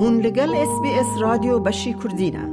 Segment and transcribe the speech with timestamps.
[0.00, 2.48] Hûn li gel SBS Radyo beşê Kurdî ne.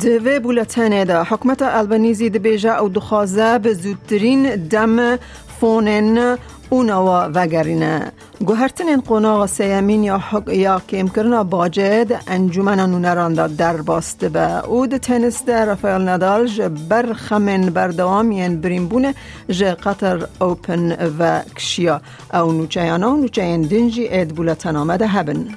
[0.00, 5.16] Di vê bultenê de hikûmeta Albanese dibêje ew dixwaze bi zûtirîn dem
[5.60, 6.38] fonên
[6.72, 8.12] UNRWA vegerîne.
[8.48, 14.86] گوهرتن قناغ سیمین یا, حق یا کم کرنا باجد انجومن نونران در باسته به او
[14.86, 19.14] ده تنس ده رفایل ندال جه بر خمن بردوام ین بونه
[19.48, 22.00] جه قطر اوپن و کشیا.
[22.34, 25.48] او نوچه و نوچه دنجی اید بولتن آمده هبن.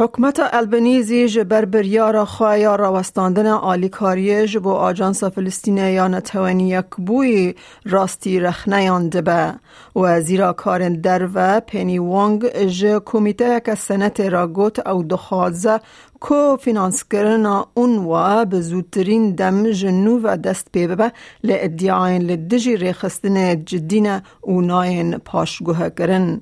[0.00, 8.40] حکمت البنیزی جبر بریار خوایا راوستاندن آلیکاری جبو آجانس فلسطینه یا نتوانی یک بوی راستی
[8.40, 9.54] رخنیان دبه
[9.96, 15.80] و زیرا کارن در و پینی وانگ ج کمیته که سنت را گوت او دخوازه
[16.20, 21.12] کو فینانس کرنا اون و به زودترین دم جنو و دست پی ببه
[21.44, 26.40] لعدیاین لدجی ریخستن جدین و ناین پاشگوه کرن.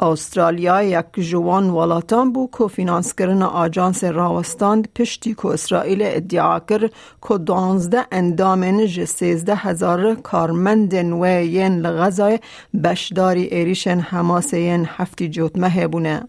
[0.00, 6.90] استرالیا یک جوان ولاتان بو که فینانس کرن آجانس راوستاند پشتی که اسرائیل ادعا کر
[7.28, 12.38] که دانزده اندامن جه سیزده هزار کارمندن و ین لغزای
[12.84, 16.28] بشداری ایریشن حماس ین هفتی جوت مه بونه.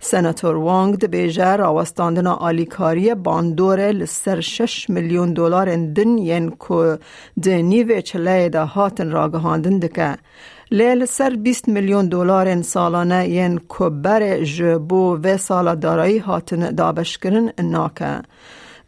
[0.00, 6.98] سناتور وانگ ده بیجه راوستاندن آلیکاری باندور لسر 6 میلیون دلار دن ین که
[7.42, 10.16] ده نیو چله ده هاتن راگهاندن دکه.
[10.70, 17.52] لیل سر 20 میلیون دلار سالانه ین کبر جبو و سال دارایی هاتن دابش کرن
[17.58, 18.22] ناکه.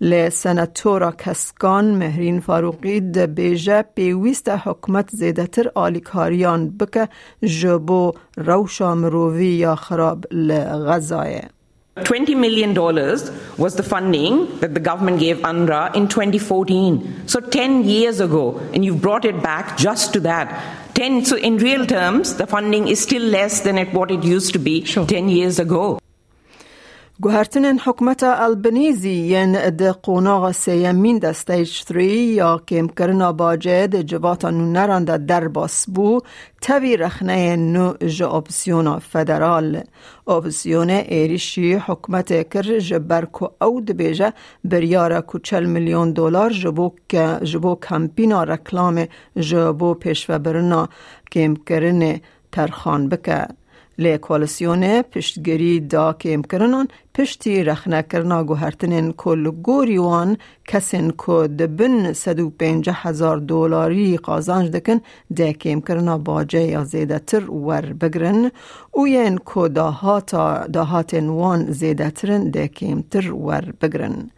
[0.01, 7.09] لی سنتورا کسکان مهرین فاروقی ده بیجه پیویست حکمت زیده تر آلیکاریان بکه
[7.43, 11.49] جبو روشا مرووی یا خراب لغزایه.
[11.97, 12.75] $20 million
[13.57, 17.23] was the funding that the government gave UNRWA in 2014.
[17.27, 20.86] So 10 years ago, and you've brought it back just to that.
[20.97, 24.55] 10, so in real terms, the funding is still less than it, what it used
[24.55, 25.07] to be sure.
[25.07, 25.99] 10 years ago.
[27.23, 34.03] گوهرتنن حکمت البنیزی ین ده قوناغ سیمین ده ستیج 3 یا کم کرنا باجه ده
[34.03, 36.21] جواتا نو در باس بو
[36.61, 39.83] تاوی رخنه نو جا اپسیون فدرال.
[40.27, 44.33] اپسیون ایریشی حکمت کر جبرکو او ده بیجه
[44.65, 46.91] بریار کو میلیون دلار جبو,
[47.43, 49.07] جبو کمپینا رکلام
[49.37, 50.89] جبو پیشو برنا.
[51.33, 52.21] کم کرن
[52.53, 53.66] ترخان بکه.
[53.99, 60.37] لی کوالسیون پشتگیری دا کم کرنان پشتی رخنه کرنا گوهرتنین کل گوری وان
[60.69, 65.01] کسین که دبن سدو پینجه هزار دولاری قازانج دکن
[65.37, 68.51] ده کم کرنا باجه یا زیده تر ور بگرن
[68.91, 69.69] او ین که
[70.73, 74.31] داهاتین وان زیده ترن ده کم تر ور بگرن.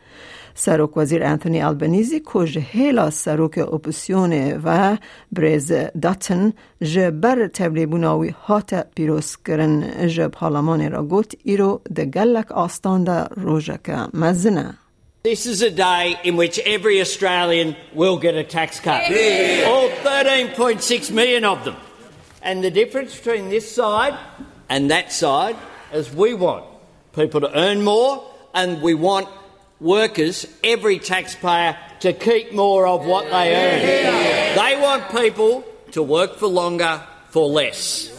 [0.57, 4.97] سروک وزیر انتونی البنیزی که هیلا سروک اپوسیون و
[5.31, 12.51] بریز داتن جه بر تبلیبوناوی هات پیروز کرن جه پارلمان را گوت ایرو ده گلک
[12.51, 14.77] آستان ده روژک مزنه
[15.23, 19.09] This is a day in which every Australian will get a tax cut.
[19.09, 19.69] Yeah.
[19.69, 21.77] All 13.6 million of them.
[22.41, 24.15] And the difference between this side
[24.67, 25.55] and that side
[25.93, 26.65] is we want
[27.15, 29.29] people to earn more and we want
[29.79, 34.55] workers, every taxpayer, to keep more of what they earn.
[34.61, 38.09] They want people to work for longer for less.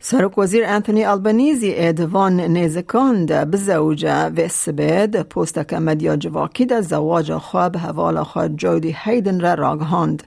[0.00, 7.32] سرک وزیر انتونی البنیزی ادوان نیزکان ده بزوجه و سبید پوستک مدیا جواکی ده زواج
[7.32, 10.22] خواب حوال خواه جودی هیدن را راگهاند.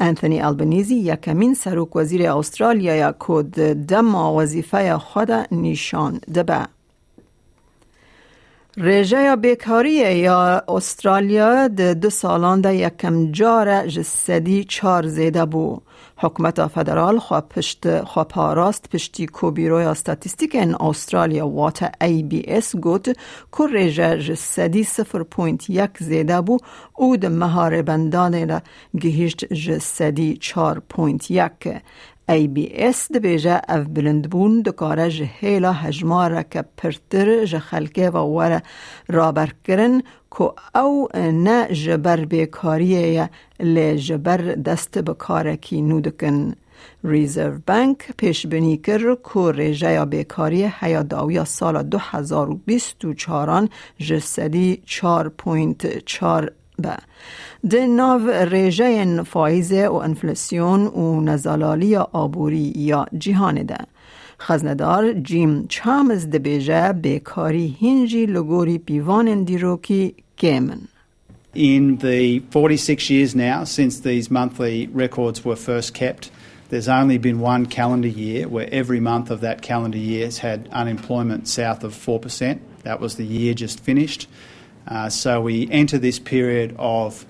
[0.00, 6.66] انتونی البنیزی یکمین سرک وزیر استرالیا یا کود دم وظیفه خود نشان دبه.
[8.77, 15.79] رژه یا بیکاری یا استرالیا ده دو سالان ده یکم جار جسدی چار زیده بو.
[16.17, 22.43] حکمت فدرال خواه پشت خواه پاراست پشتی کو بیروی استاتیستیک این استرالیا واتا ای بی
[22.47, 23.05] اس گوت
[23.57, 26.57] که رژه جسدی سفر پوینت یک زیده بو
[26.93, 28.61] او ده مهار بندانه ده
[29.01, 31.81] گهیشت جسدی چار پوینت یک.
[32.29, 38.09] ای بی اس بیجه اف بلند بون دکاره جه هیلا هجماره که پرتر جه خلکه
[38.09, 38.63] و وره
[39.07, 40.03] رابر کرن
[40.37, 43.29] که او نه جبر بیکاریه
[43.59, 46.55] لی جبر دست بکاره کی نودکن.
[47.03, 56.49] ریزرو بانک پیش بینی کرد که یا بیکاری هیا داویا سال 2024 جسدی 4.4
[56.79, 56.97] به
[57.69, 63.77] ده ناو ریجه فایزه و انفلاسیون و نزالالی آبوری یا جهان ده
[64.39, 70.87] خزندار جیم چامز دبیجه بیکاری هنجی لگوری پیوان دیروکی Gehrman.
[71.53, 76.31] In the 46 years now since these monthly records were first kept,
[76.69, 80.67] there's only been one calendar year where every month of that calendar year has had
[80.71, 82.59] unemployment south of 4%.
[82.83, 84.27] That was the year just finished.
[84.87, 87.25] Uh, so we enter this period of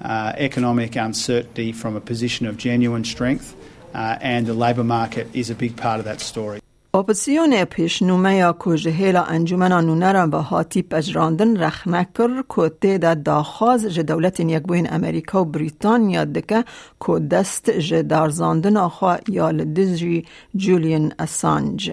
[0.00, 3.54] uh, economic uncertainty from a position of genuine strength,
[3.94, 6.60] uh, and the labour market is a big part of that story.
[6.96, 14.40] اپسیون پیشنومه یا کجهیل انجمن نونرم به هاتی پجراندن رخنکر کته دا داخواز ج دولت
[14.40, 16.64] یک بوین امریکا و بریتانیا دکه
[17.06, 21.92] که دست ج دارزاندن آخوا یا لدزجی جولین اسانج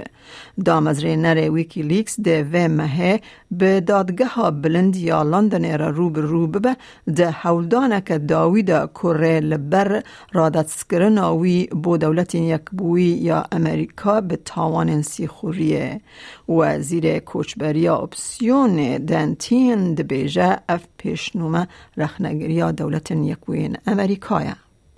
[0.65, 3.19] دام از رینر ویکی لیکس ده و مهه
[3.51, 6.47] به دادگه ها بلند یا لندن را رو به رو
[7.15, 10.03] ده حولدانه که داوید کره لبر
[10.33, 16.01] رادت سکرن آوی بو دولت یک بوی یا امریکا به تاوان انسی خوریه
[16.50, 21.68] وزیر کوچبری اپسیون دنتین دبیجه اف پیشنومه
[21.98, 24.56] رخنگری دولت یک بوین امریکایه.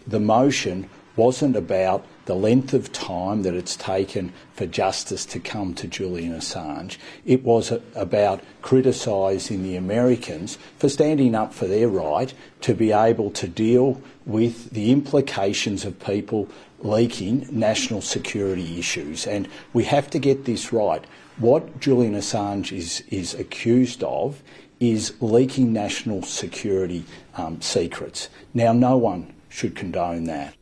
[0.09, 5.73] The motion wasn't about the length of time that it's taken for justice to come
[5.75, 6.97] to Julian Assange.
[7.25, 13.31] It was about criticising the Americans for standing up for their right to be able
[13.31, 19.27] to deal with the implications of people leaking national security issues.
[19.27, 21.03] And we have to get this right.
[21.37, 24.41] What Julian Assange is, is accused of
[24.79, 28.29] is leaking national security um, secrets.
[28.53, 30.55] Now, no one should condone that.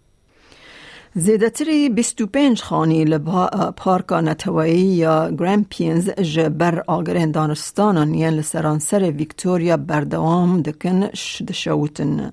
[1.15, 11.11] زیدتری 25 خانی لپارکا نتوایی یا گرامپینز جبر آگرین دانستانان یعن لسرانسر ویکتوریا بردوام دکن
[11.13, 12.31] شدشوتن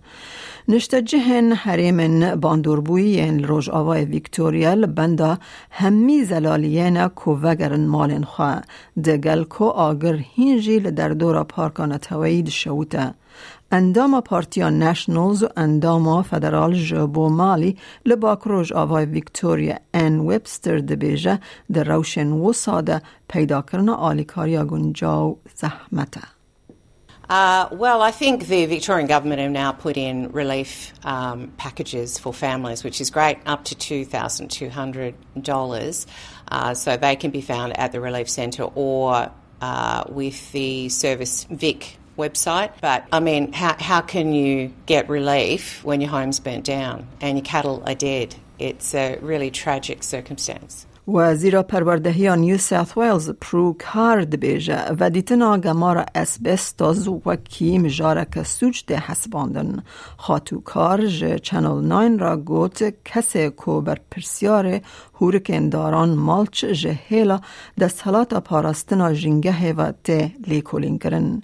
[0.69, 5.39] نشته جهن حریم باندوربوی یعن روژ آوای ویکتوریا لبندا
[5.71, 8.63] همی زلالیین کو وگرن مالن خواه
[9.05, 13.15] دگل کو آگر هینجی لدر دورا پارکا نتوایی دشوته
[13.72, 21.40] اندام پارتیا نشنلز و اندام فدرال جبو مالی لباک روژ آوای ویکتوریا ان ویبستر دبیجه
[21.74, 26.22] در روشن و ساده پیدا کرنا آلیکاریا گنجاو زحمته
[27.30, 32.32] Uh, well, I think the Victorian government have now put in relief um, packages for
[32.34, 36.06] families, which is great, up to $2,200.
[36.48, 39.32] Uh, so they can be found at the Relief Centre or
[39.62, 42.72] uh, with the Service Vic website.
[42.82, 47.38] But I mean, how, how can you get relief when your home's burnt down and
[47.38, 48.36] your cattle are dead?
[48.60, 50.86] It's a really tragic circumstance.
[51.08, 58.44] وزیر پروردهی نیو ساوت ویلز پرو کار دبیجه و دیتنا گمار اسبستاز وکی مجاره که
[58.44, 59.84] سوچ ده حسباندن
[60.18, 64.82] خاتو کار جه چنل ناین را گوت کسی کو بر پرسیار
[65.22, 67.40] هورکن داران مالچ جه هیلا
[67.80, 71.44] دست حالات پاراستنا جنگه و ته لیکولین کرن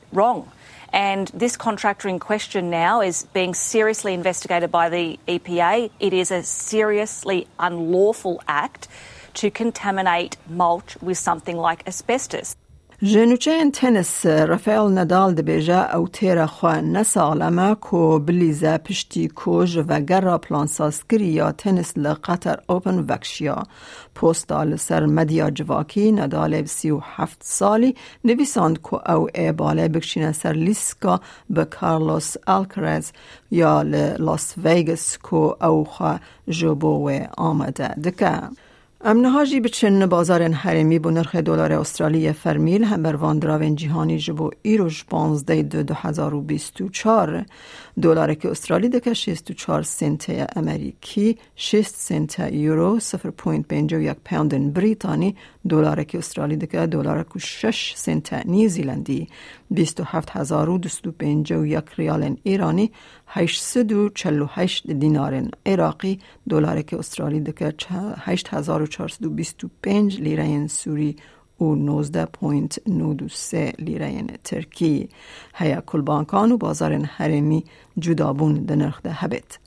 [0.11, 0.51] wrong.
[0.93, 5.89] And this contractor in question now is being seriously investigated by the EPA.
[5.99, 8.87] It is a seriously unlawful act
[9.35, 12.55] to contaminate mulch with something like asbestos.
[13.03, 20.37] جنوچه تنس رافائل ندال دبیجه او تیر خواه نسالمه کو بلیزه پشتی کوژ و گر
[20.37, 23.63] پلان سازگری یا تنس لقطر اوپن وکشیا.
[24.15, 30.31] پوستال سر مدیا جواکی ندال سی و هفت سالی نویساند که او ای باله بکشینه
[30.31, 33.11] سر لیسکا به کارلوس الکرز
[33.51, 33.81] یا
[34.17, 37.87] لاس ویگس که او خواه جبوه آمده.
[37.87, 38.41] دکه.
[39.03, 45.05] امنهاجی بچن بازار حرمی بو نرخ دلار استرالی فرمیل هم بر واندراون جهانی جبو ایروش
[45.05, 47.45] 15 دو 2024
[48.01, 53.13] دلار که استرالی دکه 64 سنت امریکی 6 سنت یورو 0.51
[54.25, 55.35] پوند بریتانی
[55.69, 59.27] دلار که استرالی دکه دلار که 6 سنت نیوزیلندی
[59.75, 62.91] 27251 ریال ایرانی
[63.27, 66.19] 848 دینار عراقی.
[66.49, 67.73] دلار که استرالی دکه
[68.25, 71.15] 8425 لیره سوری
[71.61, 75.09] و 19.93 لیره ترکی.
[75.55, 77.65] هیا کل بانکان و بازار حرمی
[77.99, 79.59] جدابون ده نرخ ده هبت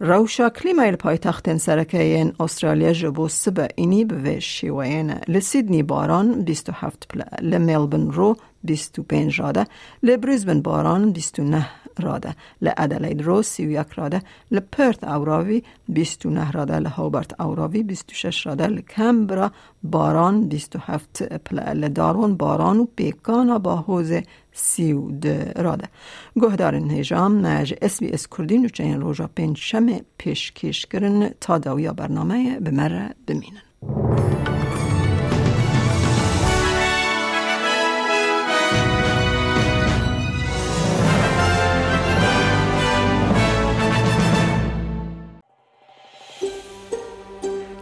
[0.00, 8.10] روشا کلیمایل پایتختن سرکین استرالیا جبو سبا اینی به شیوین لسیدنی باران 27 پلا لملبن
[8.10, 9.66] رو 25 راده
[10.02, 11.66] لبریزبن باران 29
[11.98, 19.50] راده لعدلید رو 31 راده لپرت اوراوی 29 راده لهوبرت اوراوی 26 راده لکمبرا
[19.82, 24.12] باران 27 پلا لدارون باران و پیکانا با حوز
[24.52, 25.88] سی و ده راده.
[26.36, 29.86] گهدار نجام نج اس بی اس کردی نوچه این روژا پنج شم
[30.18, 34.53] پیش کش کرن تا داویا برنامه بمره بمینن